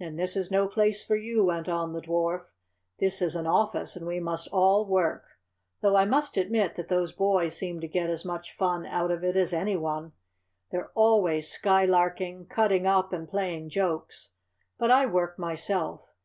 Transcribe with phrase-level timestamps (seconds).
[0.00, 2.46] "Then this is no place for you," went on the Dwarf.
[2.98, 5.38] "This is an office, and we must all work,
[5.80, 9.22] though I must admit that those boys seem to get as much fun out of
[9.22, 10.10] it as any one.
[10.72, 14.30] They're always skylarking, cutting up, and playing jokes.
[14.76, 16.00] But I work myself.